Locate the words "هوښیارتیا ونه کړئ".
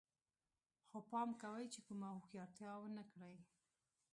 2.15-3.37